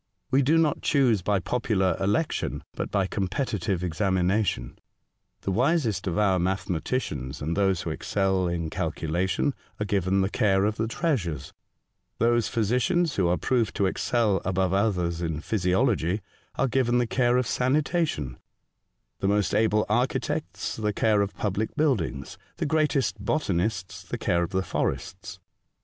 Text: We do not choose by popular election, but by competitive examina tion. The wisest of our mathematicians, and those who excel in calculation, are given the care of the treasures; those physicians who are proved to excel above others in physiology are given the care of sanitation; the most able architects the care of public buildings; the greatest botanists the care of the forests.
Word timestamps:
We 0.31 0.41
do 0.41 0.57
not 0.57 0.81
choose 0.81 1.21
by 1.21 1.37
popular 1.41 1.95
election, 1.99 2.63
but 2.73 2.89
by 2.89 3.05
competitive 3.05 3.81
examina 3.81 4.43
tion. 4.43 4.79
The 5.41 5.51
wisest 5.51 6.07
of 6.07 6.17
our 6.17 6.39
mathematicians, 6.39 7.39
and 7.39 7.55
those 7.55 7.83
who 7.83 7.91
excel 7.91 8.47
in 8.47 8.71
calculation, 8.71 9.53
are 9.79 9.85
given 9.85 10.21
the 10.21 10.29
care 10.31 10.65
of 10.65 10.77
the 10.77 10.87
treasures; 10.87 11.53
those 12.17 12.47
physicians 12.47 13.17
who 13.17 13.27
are 13.27 13.37
proved 13.37 13.75
to 13.75 13.85
excel 13.85 14.41
above 14.43 14.73
others 14.73 15.21
in 15.21 15.39
physiology 15.39 16.21
are 16.55 16.67
given 16.67 16.97
the 16.97 17.05
care 17.05 17.37
of 17.37 17.45
sanitation; 17.45 18.39
the 19.19 19.27
most 19.27 19.53
able 19.53 19.85
architects 19.87 20.77
the 20.77 20.93
care 20.93 21.21
of 21.21 21.37
public 21.37 21.75
buildings; 21.75 22.39
the 22.57 22.65
greatest 22.65 23.23
botanists 23.23 24.01
the 24.01 24.17
care 24.17 24.41
of 24.41 24.49
the 24.49 24.63
forests. 24.63 25.37